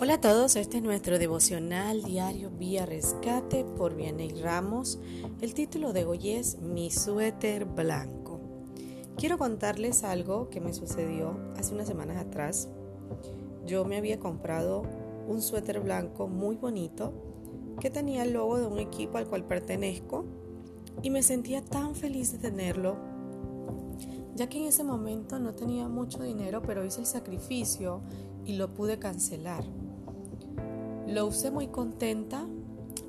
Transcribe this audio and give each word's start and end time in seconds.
Hola 0.00 0.14
a 0.14 0.20
todos, 0.20 0.54
este 0.54 0.76
es 0.76 0.82
nuestro 0.84 1.18
devocional 1.18 2.04
diario 2.04 2.52
Vía 2.56 2.86
Rescate 2.86 3.64
por 3.64 3.96
Vianey 3.96 4.30
Ramos. 4.40 5.00
El 5.40 5.54
título 5.54 5.92
de 5.92 6.04
hoy 6.04 6.30
es 6.30 6.60
Mi 6.60 6.92
suéter 6.92 7.64
blanco. 7.64 8.40
Quiero 9.16 9.38
contarles 9.38 10.04
algo 10.04 10.50
que 10.50 10.60
me 10.60 10.72
sucedió 10.72 11.36
hace 11.56 11.74
unas 11.74 11.88
semanas 11.88 12.16
atrás. 12.24 12.68
Yo 13.66 13.84
me 13.84 13.96
había 13.96 14.20
comprado 14.20 14.84
un 15.26 15.42
suéter 15.42 15.80
blanco 15.80 16.28
muy 16.28 16.54
bonito 16.54 17.12
que 17.80 17.90
tenía 17.90 18.22
el 18.22 18.34
logo 18.34 18.56
de 18.56 18.68
un 18.68 18.78
equipo 18.78 19.18
al 19.18 19.26
cual 19.26 19.46
pertenezco 19.46 20.26
y 21.02 21.10
me 21.10 21.24
sentía 21.24 21.60
tan 21.60 21.96
feliz 21.96 22.30
de 22.30 22.38
tenerlo 22.38 23.18
ya 24.38 24.48
que 24.48 24.58
en 24.58 24.66
ese 24.66 24.84
momento 24.84 25.40
no 25.40 25.52
tenía 25.52 25.88
mucho 25.88 26.22
dinero, 26.22 26.62
pero 26.62 26.84
hice 26.84 27.00
el 27.00 27.06
sacrificio 27.06 28.02
y 28.44 28.54
lo 28.54 28.72
pude 28.72 29.00
cancelar. 29.00 29.64
Lo 31.08 31.24
usé 31.24 31.50
muy 31.50 31.68
contenta. 31.68 32.44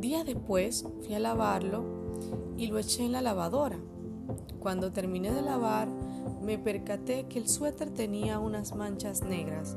Días 0.00 0.24
después 0.24 0.86
fui 1.02 1.14
a 1.14 1.18
lavarlo 1.18 1.84
y 2.56 2.68
lo 2.68 2.78
eché 2.78 3.04
en 3.04 3.12
la 3.12 3.20
lavadora. 3.20 3.76
Cuando 4.60 4.92
terminé 4.92 5.30
de 5.30 5.42
lavar, 5.42 5.88
me 6.40 6.56
percaté 6.56 7.26
que 7.28 7.38
el 7.38 7.50
suéter 7.50 7.90
tenía 7.90 8.38
unas 8.38 8.74
manchas 8.74 9.22
negras 9.22 9.76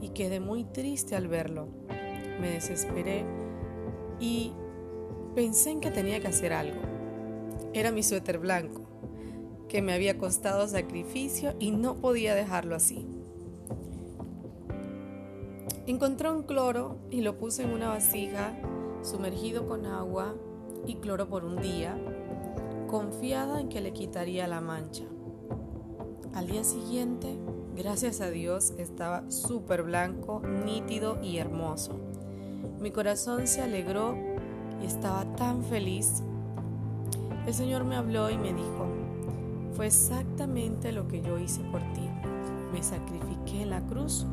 y 0.00 0.10
quedé 0.10 0.38
muy 0.38 0.62
triste 0.62 1.16
al 1.16 1.26
verlo. 1.26 1.66
Me 2.40 2.50
desesperé 2.50 3.24
y 4.20 4.52
pensé 5.34 5.70
en 5.70 5.80
que 5.80 5.90
tenía 5.90 6.20
que 6.20 6.28
hacer 6.28 6.52
algo. 6.52 6.80
Era 7.72 7.90
mi 7.90 8.04
suéter 8.04 8.38
blanco, 8.38 8.82
que 9.68 9.82
me 9.82 9.92
había 9.92 10.18
costado 10.18 10.68
sacrificio 10.68 11.56
y 11.58 11.72
no 11.72 11.96
podía 11.96 12.36
dejarlo 12.36 12.76
así. 12.76 13.08
Encontré 15.86 16.28
un 16.28 16.42
cloro 16.42 16.98
y 17.12 17.20
lo 17.20 17.38
puse 17.38 17.62
en 17.62 17.70
una 17.70 17.86
vasija, 17.86 18.58
sumergido 19.02 19.68
con 19.68 19.86
agua 19.86 20.34
y 20.84 20.96
cloro 20.96 21.28
por 21.28 21.44
un 21.44 21.62
día, 21.62 21.96
confiada 22.88 23.60
en 23.60 23.68
que 23.68 23.80
le 23.80 23.92
quitaría 23.92 24.48
la 24.48 24.60
mancha. 24.60 25.04
Al 26.34 26.48
día 26.48 26.64
siguiente, 26.64 27.38
gracias 27.76 28.20
a 28.20 28.30
Dios, 28.30 28.74
estaba 28.78 29.30
súper 29.30 29.84
blanco, 29.84 30.42
nítido 30.64 31.22
y 31.22 31.38
hermoso. 31.38 31.92
Mi 32.80 32.90
corazón 32.90 33.46
se 33.46 33.62
alegró 33.62 34.16
y 34.82 34.86
estaba 34.86 35.36
tan 35.36 35.62
feliz. 35.62 36.24
El 37.46 37.54
Señor 37.54 37.84
me 37.84 37.94
habló 37.94 38.28
y 38.28 38.36
me 38.36 38.52
dijo, 38.52 38.88
fue 39.70 39.86
exactamente 39.86 40.90
lo 40.90 41.06
que 41.06 41.22
yo 41.22 41.38
hice 41.38 41.62
por 41.70 41.80
ti. 41.92 42.10
Me 42.72 42.82
sacrifiqué 42.82 43.62
en 43.62 43.70
la 43.70 43.86
cruz 43.86 44.26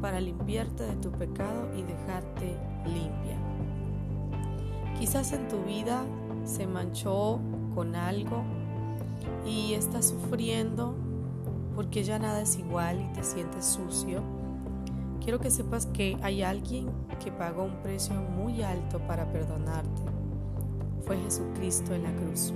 para 0.00 0.20
limpiarte 0.20 0.84
de 0.84 0.96
tu 0.96 1.10
pecado 1.10 1.68
y 1.76 1.82
dejarte 1.82 2.56
limpia. 2.84 3.36
Quizás 4.98 5.32
en 5.32 5.48
tu 5.48 5.62
vida 5.62 6.04
se 6.44 6.66
manchó 6.66 7.40
con 7.74 7.94
algo 7.94 8.42
y 9.46 9.74
estás 9.74 10.08
sufriendo 10.08 10.94
porque 11.76 12.02
ya 12.02 12.18
nada 12.18 12.40
es 12.40 12.58
igual 12.58 13.00
y 13.00 13.12
te 13.12 13.22
sientes 13.22 13.64
sucio. 13.64 14.22
Quiero 15.22 15.38
que 15.38 15.50
sepas 15.50 15.86
que 15.86 16.16
hay 16.22 16.42
alguien 16.42 16.90
que 17.22 17.30
pagó 17.30 17.64
un 17.64 17.82
precio 17.82 18.14
muy 18.14 18.62
alto 18.62 18.98
para 19.00 19.30
perdonarte. 19.30 20.02
Fue 21.04 21.16
Jesucristo 21.18 21.94
en 21.94 22.02
la 22.02 22.12
cruz. 22.16 22.52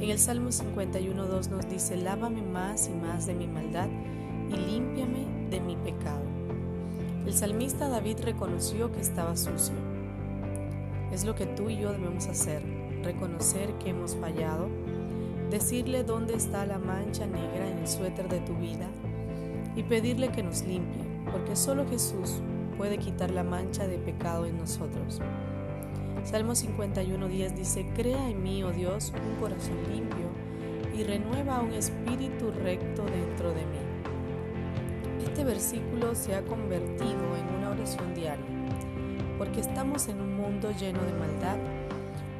En 0.00 0.10
el 0.10 0.18
Salmo 0.18 0.50
51.2 0.50 1.48
nos 1.48 1.68
dice, 1.70 1.96
lávame 1.96 2.42
más 2.42 2.88
y 2.88 2.92
más 2.92 3.26
de 3.26 3.34
mi 3.34 3.46
maldad 3.46 3.88
y 4.50 4.56
límpiame 4.56 5.48
de 5.48 5.60
mi 5.60 5.76
pecado. 5.76 6.25
El 7.26 7.34
salmista 7.34 7.88
David 7.88 8.18
reconoció 8.22 8.92
que 8.92 9.00
estaba 9.00 9.36
sucio. 9.36 9.74
Es 11.10 11.24
lo 11.24 11.34
que 11.34 11.44
tú 11.44 11.68
y 11.68 11.76
yo 11.76 11.90
debemos 11.90 12.28
hacer, 12.28 12.62
reconocer 13.02 13.72
que 13.78 13.90
hemos 13.90 14.14
fallado, 14.14 14.68
decirle 15.50 16.04
dónde 16.04 16.34
está 16.34 16.64
la 16.66 16.78
mancha 16.78 17.26
negra 17.26 17.68
en 17.68 17.78
el 17.78 17.88
suéter 17.88 18.28
de 18.28 18.38
tu 18.38 18.54
vida 18.54 18.88
y 19.74 19.82
pedirle 19.82 20.30
que 20.30 20.44
nos 20.44 20.62
limpie, 20.62 21.02
porque 21.32 21.56
solo 21.56 21.84
Jesús 21.88 22.40
puede 22.76 22.96
quitar 22.98 23.32
la 23.32 23.42
mancha 23.42 23.88
de 23.88 23.98
pecado 23.98 24.46
en 24.46 24.58
nosotros. 24.58 25.20
Salmo 26.22 26.52
51.10 26.52 27.54
dice, 27.54 27.86
Crea 27.96 28.30
en 28.30 28.40
mí, 28.40 28.62
oh 28.62 28.70
Dios, 28.70 29.12
un 29.12 29.34
corazón 29.40 29.78
limpio 29.92 30.28
y 30.96 31.02
renueva 31.02 31.60
un 31.60 31.72
espíritu 31.72 32.52
recto 32.52 33.04
dentro 33.04 33.48
de 33.48 33.66
mí. 33.66 33.85
Este 35.36 35.44
versículo 35.44 36.14
se 36.14 36.34
ha 36.34 36.40
convertido 36.40 37.36
en 37.36 37.58
una 37.58 37.68
oración 37.68 38.14
diaria, 38.14 38.46
porque 39.36 39.60
estamos 39.60 40.08
en 40.08 40.22
un 40.22 40.34
mundo 40.34 40.70
lleno 40.70 40.98
de 41.02 41.12
maldad, 41.12 41.58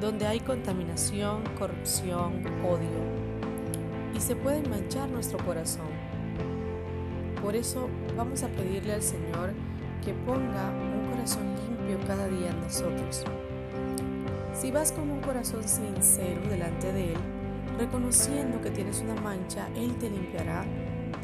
donde 0.00 0.28
hay 0.28 0.38
contaminación, 0.38 1.42
corrupción, 1.58 2.46
odio, 2.64 4.14
y 4.14 4.20
se 4.20 4.36
puede 4.36 4.62
manchar 4.68 5.10
nuestro 5.10 5.44
corazón. 5.44 5.88
Por 7.42 7.56
eso 7.56 7.88
vamos 8.16 8.44
a 8.44 8.48
pedirle 8.50 8.92
al 8.92 9.02
Señor 9.02 9.54
que 10.04 10.14
ponga 10.14 10.70
un 10.70 11.10
corazón 11.10 11.52
limpio 11.66 11.98
cada 12.06 12.28
día 12.28 12.50
en 12.50 12.60
nosotros. 12.60 13.24
Si 14.52 14.70
vas 14.70 14.92
con 14.92 15.10
un 15.10 15.20
corazón 15.20 15.66
sincero 15.66 16.42
delante 16.48 16.92
de 16.92 17.14
Él, 17.14 17.20
reconociendo 17.76 18.60
que 18.60 18.70
tienes 18.70 19.00
una 19.00 19.20
mancha, 19.20 19.66
Él 19.74 19.96
te 19.96 20.08
limpiará 20.08 20.64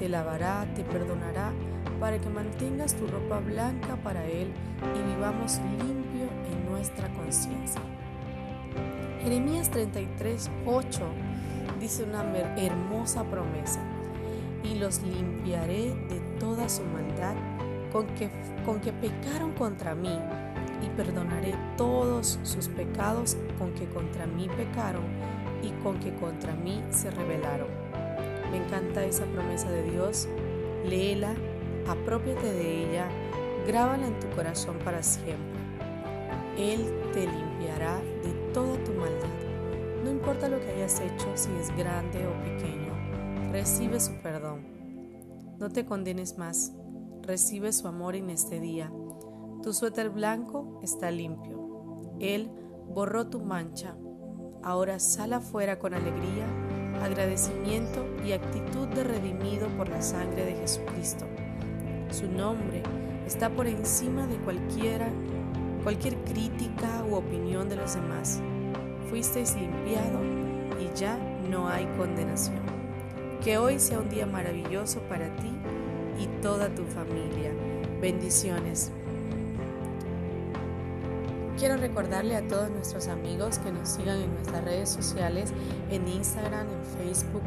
te 0.01 0.09
lavará, 0.09 0.67
te 0.75 0.83
perdonará, 0.83 1.53
para 2.01 2.19
que 2.19 2.31
mantengas 2.31 2.95
tu 2.95 3.07
ropa 3.07 3.39
blanca 3.39 3.97
para 4.03 4.25
Él 4.25 4.51
y 4.97 5.15
vivamos 5.15 5.59
limpio 5.79 6.27
en 6.51 6.71
nuestra 6.71 7.13
conciencia. 7.13 7.83
Jeremías 9.23 9.71
33, 9.71 10.51
8 10.65 11.01
dice 11.79 12.05
una 12.05 12.25
hermosa 12.57 13.25
promesa, 13.25 13.81
y 14.65 14.79
los 14.79 15.03
limpiaré 15.03 15.95
de 16.09 16.21
toda 16.39 16.71
su 16.71 16.83
maldad 16.85 17.35
con 17.93 18.07
que, 18.15 18.31
con 18.65 18.81
que 18.81 18.95
pecaron 18.95 19.53
contra 19.53 19.95
mí, 19.95 20.19
y 20.83 20.89
perdonaré 20.97 21.55
todos 21.77 22.39
sus 22.43 22.69
pecados 22.69 23.37
con 23.59 23.75
que 23.75 23.85
contra 23.85 24.27
mí 24.27 24.49
pecaron 24.57 25.05
y 25.63 25.73
con 25.83 26.01
que 26.01 26.15
contra 26.15 26.55
mí 26.55 26.83
se 26.89 27.11
rebelaron. 27.11 27.90
Me 28.51 28.57
encanta 28.57 29.05
esa 29.05 29.25
promesa 29.27 29.71
de 29.71 29.91
Dios. 29.91 30.29
Léela, 30.85 31.35
apropiate 31.87 32.53
de 32.53 32.91
ella, 32.91 33.09
grábala 33.67 34.07
en 34.07 34.19
tu 34.19 34.29
corazón 34.31 34.79
para 34.85 35.03
siempre. 35.03 35.61
Él 36.57 36.85
te 37.13 37.27
limpiará 37.27 37.99
de 38.23 38.33
toda 38.53 38.83
tu 38.85 38.93
maldad. 38.93 39.29
No 40.05 40.11
importa 40.11 40.49
lo 40.49 40.59
que 40.61 40.71
hayas 40.71 41.01
hecho, 41.01 41.29
si 41.35 41.51
es 41.61 41.75
grande 41.77 42.27
o 42.27 42.33
pequeño, 42.43 43.53
recibe 43.53 44.01
su 44.01 44.15
perdón. 44.21 44.67
No 45.59 45.69
te 45.69 45.85
condenes 45.85 46.39
más, 46.39 46.73
recibe 47.23 47.73
su 47.73 47.87
amor 47.87 48.17
en 48.17 48.31
este 48.31 48.61
día. 48.61 48.91
Tu 49.63 49.73
suéter 49.73 50.11
blanco 50.11 50.81
está 50.83 51.11
limpio. 51.11 52.17
Él 52.19 52.51
borró 52.89 53.29
tu 53.29 53.41
mancha. 53.41 53.97
Ahora 54.63 54.99
sal 54.99 55.35
afuera 55.35 55.79
con 55.79 55.95
alegría 55.95 56.47
agradecimiento 57.03 58.07
y 58.25 58.33
actitud 58.33 58.89
de 58.89 59.05
redimido 59.05 59.69
por 59.77 59.89
la 59.89 60.03
sangre 60.03 60.45
de 60.45 60.55
Jesucristo. 60.55 61.25
Su 62.11 62.27
nombre 62.29 62.83
está 63.27 63.51
por 63.51 63.67
encima 63.67 64.27
de 64.27 64.37
cualquiera, 64.37 65.09
cualquier 65.83 66.17
crítica 66.25 67.05
u 67.09 67.15
opinión 67.15 67.69
de 67.69 67.77
los 67.77 67.95
demás. 67.95 68.41
Fuisteis 69.09 69.55
limpiado 69.55 70.21
y 70.81 70.99
ya 70.99 71.19
no 71.49 71.69
hay 71.69 71.87
condenación. 71.97 72.61
Que 73.43 73.59
hoy 73.59 73.79
sea 73.79 74.01
un 74.01 74.09
día 74.11 74.27
maravilloso 74.27 75.01
para 75.09 75.35
ti 75.37 75.51
y 76.19 76.27
toda 76.43 76.69
tu 76.75 76.85
familia. 76.85 77.53
Bendiciones. 78.01 78.93
Quiero 81.61 81.77
recordarle 81.77 82.35
a 82.37 82.49
todos 82.49 82.71
nuestros 82.71 83.07
amigos 83.09 83.59
que 83.59 83.71
nos 83.71 83.91
sigan 83.91 84.23
en 84.23 84.33
nuestras 84.33 84.65
redes 84.65 84.89
sociales, 84.89 85.53
en 85.91 86.09
Instagram, 86.09 86.67
en 86.71 86.83
Facebook, 87.05 87.43